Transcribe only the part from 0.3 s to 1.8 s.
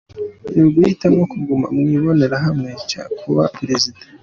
Ni uguhitamwo kuguma